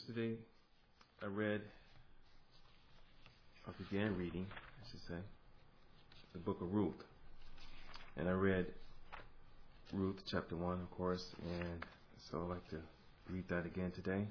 [0.00, 0.36] Yesterday,
[1.22, 1.60] I read,
[3.68, 5.20] I began reading, I should say,
[6.32, 7.04] the book of Ruth.
[8.16, 8.64] And I read
[9.92, 11.84] Ruth chapter 1, of course, and
[12.30, 12.76] so I'd like to
[13.30, 14.26] read that again today.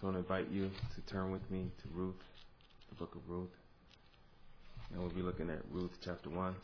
[0.00, 2.22] So I want to invite you to turn with me to Ruth,
[2.88, 3.50] the book of Ruth.
[4.92, 6.54] And we'll be looking at Ruth chapter 1.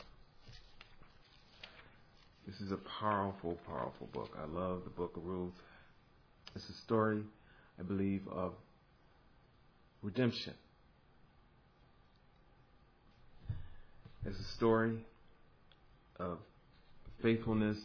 [2.47, 4.37] This is a powerful, powerful book.
[4.41, 5.51] I love the book of Ruth.
[6.55, 7.23] It's a story,
[7.79, 8.53] I believe, of
[10.01, 10.53] redemption.
[14.25, 15.05] It's a story
[16.19, 16.39] of
[17.21, 17.77] faithfulness,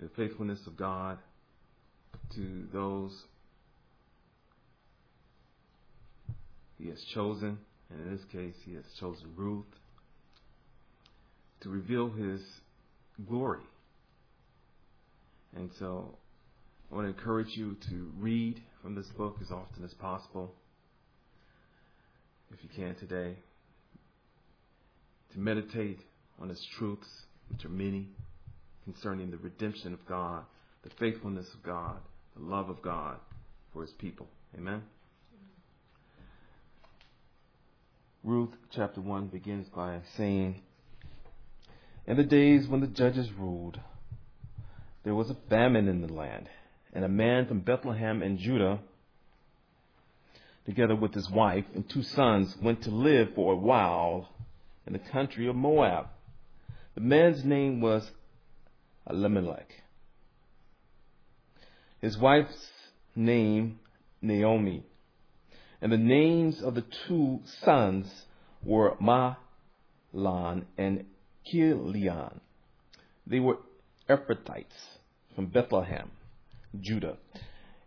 [0.00, 1.18] the faithfulness of God
[2.34, 3.12] to those
[6.78, 7.58] He has chosen,
[7.90, 9.64] and in this case, He has chosen Ruth
[11.60, 12.40] to reveal His
[13.28, 13.62] glory.
[15.54, 16.16] And so
[16.90, 20.54] I want to encourage you to read from this book as often as possible,
[22.52, 23.36] if you can today,
[25.32, 26.00] to meditate
[26.40, 27.08] on its truths,
[27.50, 28.08] which are many,
[28.84, 30.44] concerning the redemption of God,
[30.84, 31.96] the faithfulness of God,
[32.36, 33.16] the love of God
[33.72, 34.28] for his people.
[34.56, 34.82] Amen.
[38.22, 40.62] Ruth chapter 1 begins by saying,
[42.06, 43.78] In the days when the judges ruled,
[45.04, 46.48] there was a famine in the land,
[46.96, 48.78] and a man from Bethlehem in Judah,
[50.64, 54.30] together with his wife and two sons, went to live for a while
[54.86, 56.06] in the country of Moab.
[56.94, 58.10] The man's name was
[59.10, 59.68] Elimelech.
[62.00, 62.70] His wife's
[63.14, 63.78] name,
[64.22, 64.82] Naomi.
[65.82, 68.10] And the names of the two sons
[68.64, 71.04] were Mahlon and
[71.44, 72.40] Chilion.
[73.26, 73.58] They were
[74.08, 74.96] Ephrathites
[75.34, 76.10] from Bethlehem,
[76.80, 77.16] Judah.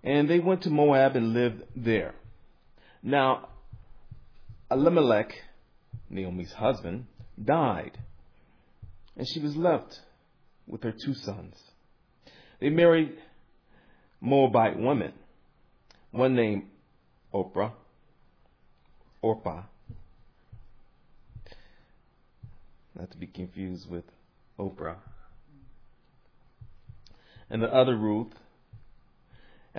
[0.04, 2.16] And they went to Moab and lived there.
[3.04, 3.50] Now,
[4.72, 5.34] Elimelech,
[6.10, 7.06] Naomi's husband,
[7.44, 7.98] died,
[9.18, 10.00] and she was left
[10.68, 11.56] with her two sons.
[12.60, 13.18] They married
[14.22, 15.14] Moabite women,
[16.12, 16.64] one named
[17.34, 17.72] Oprah,
[19.22, 19.64] Orpah,
[22.98, 24.04] not to be confused with
[24.58, 24.98] Oprah,
[27.50, 28.34] and the other Ruth.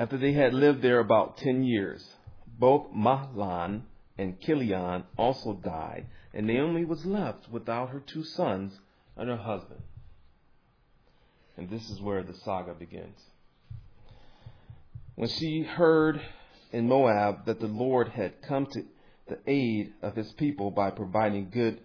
[0.00, 2.16] After they had lived there about ten years,
[2.58, 3.82] both Mahlon
[4.16, 8.80] and Chilion also died, and Naomi was left without her two sons
[9.14, 9.82] and her husband.
[11.58, 13.20] And this is where the saga begins.
[15.16, 16.22] When she heard
[16.72, 18.82] in Moab that the Lord had come to
[19.28, 21.78] the aid of his people by providing good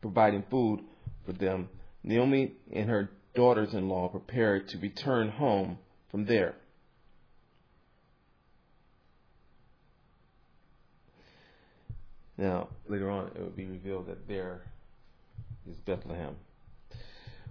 [0.00, 0.82] providing food
[1.26, 1.68] for them,
[2.04, 5.78] Naomi and her daughters in law prepared to return home
[6.12, 6.54] from there.
[12.36, 14.62] Now, later on, it would be revealed that there
[15.68, 16.36] is Bethlehem.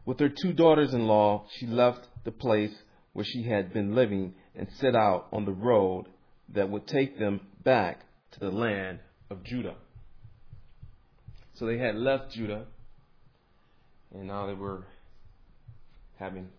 [0.06, 2.74] With her two daughters in law, she left the place
[3.14, 6.08] where she had been living and set out on the road
[6.50, 8.02] that would take them back
[8.32, 9.00] to the land
[9.30, 9.76] of Judah.
[11.54, 12.66] So they had left Judah,
[14.14, 14.86] and now they were
[16.20, 16.50] having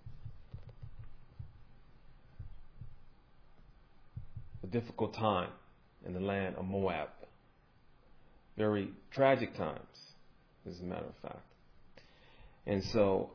[4.63, 5.51] a difficult time
[6.07, 7.09] in the land of Moab.
[8.57, 9.81] Very tragic times,
[10.69, 11.47] as a matter of fact.
[12.67, 13.31] And so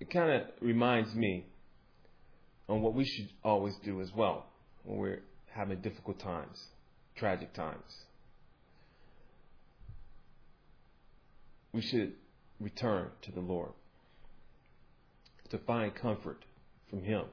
[0.00, 1.46] it kind of reminds me
[2.68, 4.46] on what we should always do as well
[4.84, 6.64] when we're having difficult times,
[7.16, 8.04] tragic times.
[11.72, 12.12] We should
[12.60, 13.72] return to the Lord
[15.50, 16.44] to find comfort
[16.88, 17.24] from Him,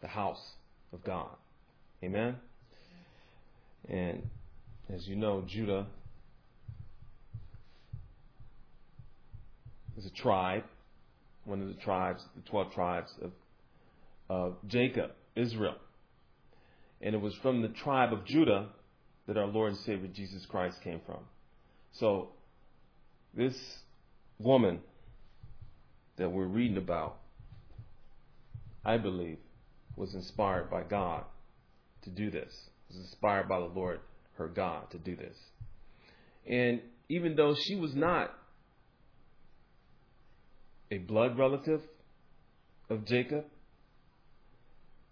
[0.00, 0.52] the house
[0.92, 1.36] of God.
[2.02, 2.36] Amen?
[3.88, 4.28] And
[4.94, 5.86] as you know, Judah
[9.96, 10.64] is a tribe,
[11.44, 13.32] one of the tribes, the 12 tribes of,
[14.28, 15.76] of Jacob, Israel.
[17.00, 18.68] And it was from the tribe of Judah
[19.26, 21.20] that our Lord and Savior Jesus Christ came from.
[21.92, 22.30] So,
[23.34, 23.54] this
[24.38, 24.80] woman
[26.16, 27.16] that we're reading about,
[28.84, 29.38] I believe,
[29.96, 31.24] was inspired by God
[32.02, 32.69] to do this.
[32.90, 34.00] Was inspired by the Lord,
[34.36, 35.36] her God, to do this.
[36.46, 38.34] And even though she was not
[40.90, 41.80] a blood relative
[42.88, 43.44] of Jacob.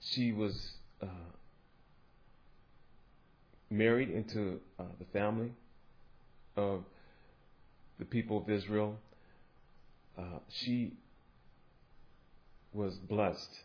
[0.01, 0.73] She was
[1.03, 1.07] uh,
[3.71, 5.53] married into uh, the family
[6.57, 6.85] of
[7.99, 8.97] the people of Israel.
[10.19, 10.95] Uh, she
[12.73, 13.61] was blessed,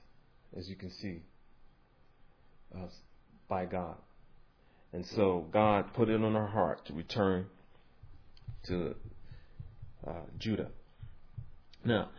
[0.55, 1.21] as you can see,
[2.75, 2.85] uh,
[3.47, 3.95] by God.
[4.91, 7.47] And so God put it on her heart to return
[8.67, 8.95] to
[10.07, 10.69] uh, Judah.
[11.83, 12.09] Now,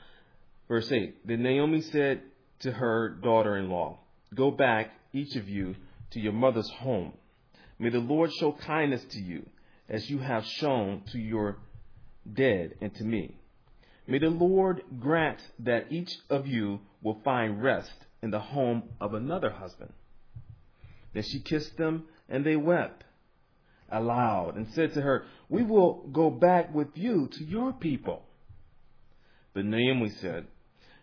[0.69, 2.23] verse 8 Then Naomi said
[2.61, 4.01] to her daughter in law,
[4.35, 5.77] Go back, each of you,
[6.11, 7.13] to your mother's home.
[7.79, 9.47] May the Lord show kindness to you,
[9.89, 11.59] as you have shown to your
[12.31, 13.37] dead and to me.
[14.07, 17.93] May the Lord grant that each of you will find rest
[18.23, 19.93] in the home of another husband.
[21.15, 23.05] Then she kissed them, and they wept
[23.91, 28.25] aloud and said to her, We will go back with you to your people.
[29.55, 30.47] But Naomi said,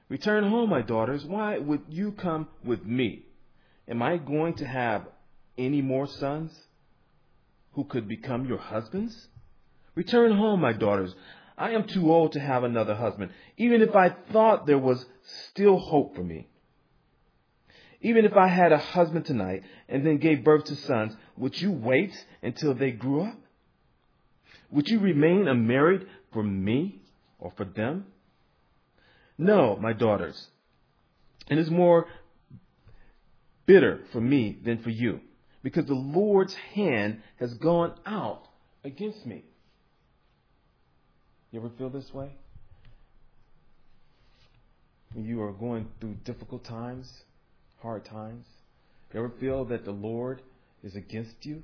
[0.10, 1.26] Return home, my daughters.
[1.26, 3.24] Why would you come with me?
[3.88, 5.08] Am I going to have
[5.58, 6.52] any more sons
[7.74, 9.30] who could become your husbands?
[9.96, 11.16] Return home, my daughters.
[11.58, 15.06] I am too old to have another husband, even if I thought there was
[15.50, 16.48] still hope for me.
[18.02, 21.72] Even if I had a husband tonight and then gave birth to sons, would you
[21.72, 22.12] wait
[22.42, 23.38] until they grew up?
[24.72, 27.02] Would you remain unmarried for me
[27.40, 28.06] or for them?
[29.38, 30.48] No, my daughters.
[31.50, 32.08] And It is more
[33.66, 35.22] bitter for me than for you,
[35.62, 38.48] because the Lord's hand has gone out
[38.84, 39.44] against me.
[41.52, 42.32] You ever feel this way?
[45.14, 47.12] When you are going through difficult times,
[47.82, 48.46] hard times?
[49.14, 50.42] You ever feel that the Lord
[50.84, 51.64] is against you?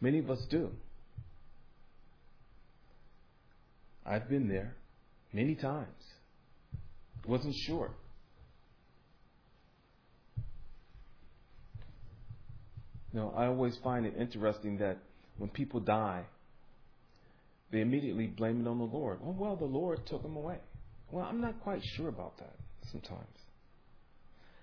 [0.00, 0.70] Many of us do.
[4.06, 4.76] I've been there
[5.32, 5.88] many times.
[7.26, 7.90] Wasn't sure.
[13.12, 14.98] You know, I always find it interesting that
[15.38, 16.24] when people die,
[17.72, 19.20] they immediately blame it on the Lord.
[19.24, 20.58] Oh, well, the Lord took them away.
[21.10, 22.54] Well, I'm not quite sure about that
[22.90, 23.38] sometimes.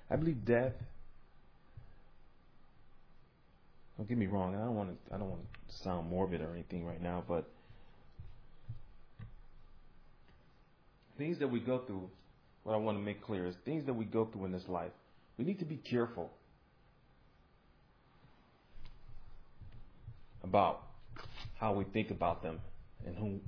[0.10, 0.74] I believe death.
[3.98, 4.56] Don't get me wrong.
[4.56, 5.16] I don't want to.
[5.16, 7.50] I don't want to sound morbid or anything right now, but
[11.18, 12.10] things that we go through.
[12.64, 14.92] What I want to make clear is things that we go through in this life.
[15.38, 16.32] We need to be careful
[20.44, 20.84] about
[21.60, 22.60] how we think about them
[23.06, 23.42] and whom,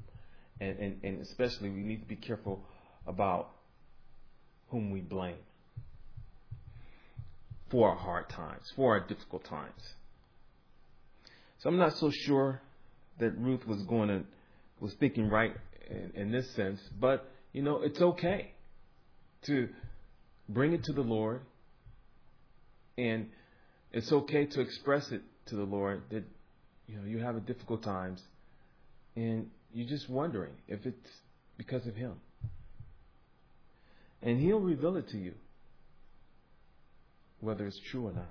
[0.59, 2.63] and, and, and especially we need to be careful
[3.05, 3.49] about
[4.73, 5.37] whom we blame
[7.69, 9.93] for our hard times, for our difficult times.
[11.59, 12.59] So I'm not so sure
[13.19, 14.23] that Ruth was going to
[14.79, 15.53] was thinking right
[15.89, 18.51] in, in this sense, but you know it's okay
[19.43, 19.69] to
[20.49, 21.41] bring it to the Lord,
[22.97, 23.29] and
[23.91, 26.23] it's okay to express it to the Lord that
[26.87, 28.21] you know you have a difficult times,
[29.15, 31.11] and you're just wondering if it's
[31.57, 32.13] because of Him.
[34.23, 35.33] And He'll reveal it to you,
[37.41, 38.29] whether it's true or not.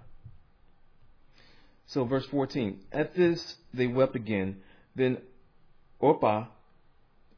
[1.86, 2.80] So, verse 14.
[2.90, 4.62] At this, they wept again.
[4.96, 5.18] Then
[6.00, 6.46] Orpah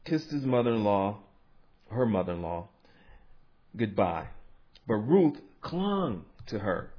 [0.05, 1.17] kissed his mother in law,
[1.89, 2.69] her mother in law,
[3.75, 4.27] goodbye.
[4.87, 6.91] But Ruth clung to her.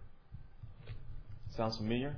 [1.56, 2.16] Sounds familiar?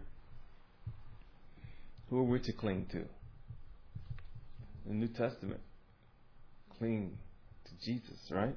[2.10, 3.04] Who are we to cling to?
[4.86, 5.60] The New Testament.
[6.78, 7.18] Cling
[7.66, 8.56] to Jesus, right?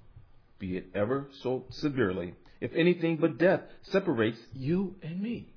[0.61, 5.49] be it ever so severely, if anything but death separates you and me.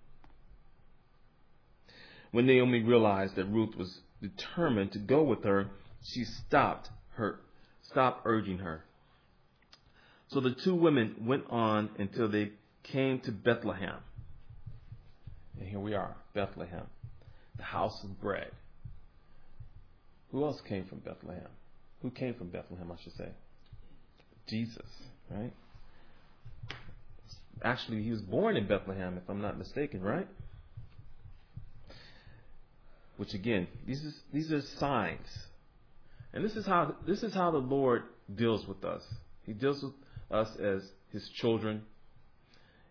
[2.32, 5.68] When Naomi realized that Ruth was determined to go with her,
[6.02, 7.38] she stopped her,
[7.82, 8.82] stopped urging her.
[10.28, 13.98] So the two women went on until they came to Bethlehem.
[15.60, 16.86] And here we are, Bethlehem,
[17.56, 18.50] the house of bread.
[20.32, 21.46] Who else came from Bethlehem?
[22.02, 23.28] Who came from Bethlehem, I should say?
[24.46, 24.86] Jesus,
[25.30, 25.52] right?
[27.62, 30.28] Actually, he was born in Bethlehem, if I'm not mistaken, right?
[33.16, 35.26] Which again, these these are signs,
[36.32, 38.02] and this is how this is how the Lord
[38.34, 39.02] deals with us.
[39.46, 39.92] He deals with
[40.30, 40.82] us as
[41.12, 41.82] His children,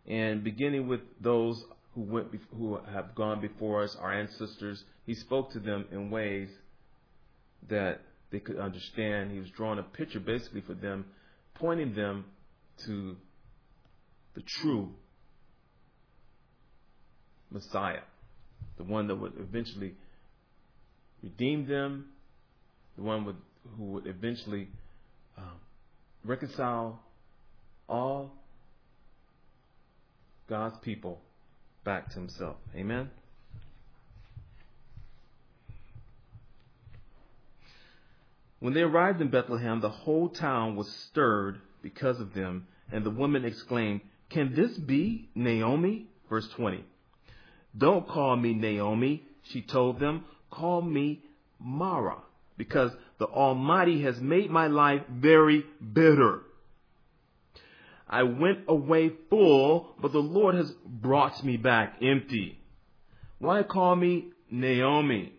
[0.07, 1.61] and beginning with those
[1.93, 6.49] who went who have gone before us, our ancestors, He spoke to them in ways
[7.69, 9.31] that they could understand.
[9.31, 11.05] He was drawing a picture basically for them,
[11.55, 12.25] pointing them
[12.85, 13.15] to
[14.35, 14.89] the true
[17.51, 18.01] Messiah,
[18.77, 19.93] the one that would eventually
[21.21, 22.05] redeem them,
[22.97, 23.37] the one would,
[23.77, 24.67] who would eventually
[25.37, 25.59] um,
[26.25, 26.99] reconcile
[27.87, 28.31] all
[30.49, 31.21] God's people
[31.83, 32.57] back to Himself.
[32.75, 33.09] Amen.
[38.63, 43.09] When they arrived in Bethlehem, the whole town was stirred because of them, and the
[43.09, 46.07] women exclaimed, Can this be Naomi?
[46.29, 46.85] Verse 20.
[47.77, 50.23] Don't call me Naomi, she told them.
[50.49, 51.25] Call me
[51.59, 52.19] Mara,
[52.55, 56.43] because the Almighty has made my life very bitter.
[58.07, 62.61] I went away full, but the Lord has brought me back empty.
[63.39, 65.33] Why call me Naomi?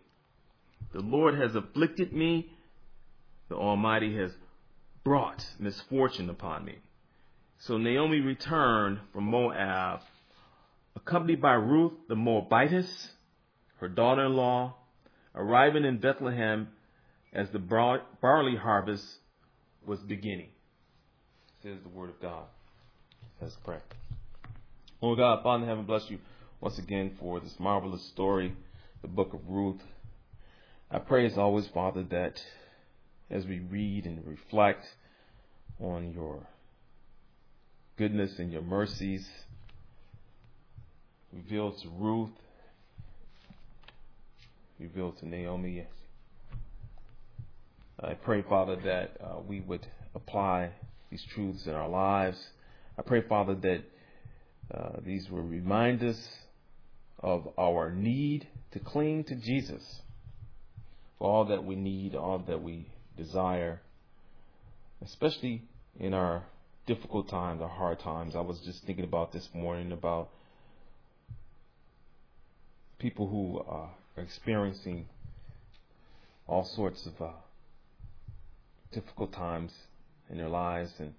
[0.93, 2.51] The Lord has afflicted me.
[3.49, 4.33] The Almighty has
[5.05, 6.79] brought misfortune upon me.
[7.59, 10.01] So Naomi returned from Moab,
[10.97, 13.11] accompanied by Ruth the Moabitess,
[13.77, 14.75] her daughter in law,
[15.35, 16.69] arriving in Bethlehem
[17.33, 19.05] as the barley harvest
[19.87, 20.49] was beginning.
[21.63, 22.45] Says the word of God.
[23.41, 23.79] Let's pray.
[25.01, 26.19] Lord God, Father in heaven, bless you
[26.61, 28.55] once again for this marvelous story,
[29.03, 29.83] the book of Ruth.
[30.91, 32.43] I pray as always, Father, that
[33.31, 34.85] as we read and reflect
[35.81, 36.47] on your
[37.97, 39.27] goodness and your mercies
[41.33, 42.31] revealed to Ruth,
[44.79, 45.87] revealed to Naomi.
[48.01, 50.71] I pray, Father, that uh, we would apply
[51.11, 52.39] these truths in our lives.
[52.99, 53.83] I pray, Father, that
[54.73, 56.19] uh, these will remind us
[57.21, 60.01] of our need to cling to Jesus
[61.19, 63.81] for all that we need, all that we desire,
[65.03, 65.63] especially
[65.99, 66.45] in our
[66.87, 68.37] difficult times, our hard times.
[68.37, 70.31] I was just thinking about this morning about
[72.99, 75.07] people who uh, are experiencing
[76.47, 77.33] all sorts of uh,
[78.93, 79.73] difficult times
[80.31, 81.15] in their lives and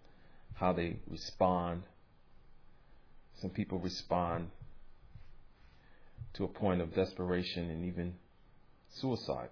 [0.56, 1.84] how they respond.
[3.42, 4.50] Some people respond
[6.36, 8.16] to a point of desperation and even
[9.00, 9.50] suicide.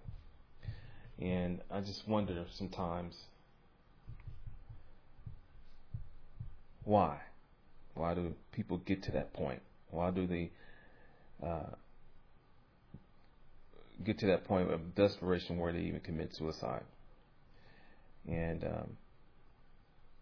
[1.20, 3.16] And I just wonder sometimes
[6.84, 7.20] why?
[7.94, 9.62] Why do people get to that point?
[9.92, 10.52] Why do they
[11.46, 11.76] uh,
[14.04, 16.84] get to that point of desperation where they even commit suicide?
[18.28, 18.98] And um,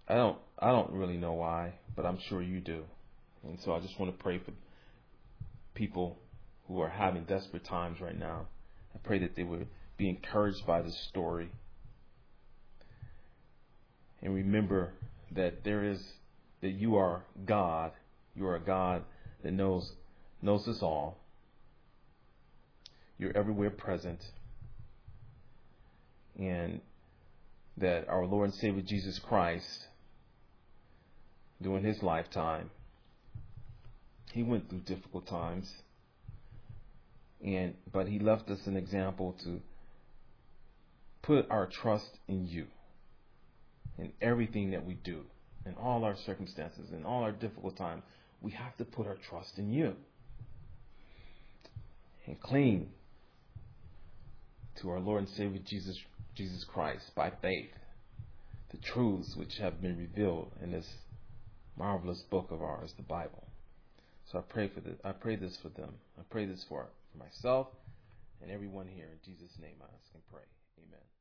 [0.07, 2.83] I don't I don't really know why, but I'm sure you do.
[3.43, 4.51] And so I just want to pray for
[5.73, 6.19] people
[6.67, 8.47] who are having desperate times right now.
[8.93, 9.67] I pray that they would
[10.01, 11.51] be encouraged by this story.
[14.23, 14.93] And remember
[15.31, 16.01] that there is
[16.61, 17.91] that you are God.
[18.35, 19.03] You are a God
[19.43, 19.93] that knows
[20.41, 21.19] knows us all.
[23.19, 24.19] You're everywhere present.
[26.39, 26.81] And
[27.77, 29.85] that our Lord and Savior Jesus Christ
[31.61, 32.71] during his lifetime
[34.33, 35.71] he went through difficult times
[37.45, 39.61] and but he left us an example to
[41.21, 42.67] put our trust in you
[43.97, 45.21] in everything that we do,
[45.65, 48.03] in all our circumstances, in all our difficult times.
[48.41, 49.95] We have to put our trust in you
[52.25, 52.89] and cling
[54.81, 55.99] to our Lord and Savior Jesus,
[56.35, 57.69] Jesus Christ by faith,
[58.71, 60.87] the truths which have been revealed in this
[61.77, 63.47] marvelous book of ours, the Bible.
[64.31, 64.95] So I pray for this.
[65.03, 65.93] I pray this for them.
[66.17, 67.67] I pray this for, for myself
[68.41, 69.07] and everyone here.
[69.11, 70.43] In Jesus' name, I ask and pray.
[70.81, 71.20] Amen.